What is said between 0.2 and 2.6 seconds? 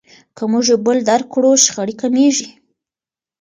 که موږ یو بل درک کړو شخړې کمیږي.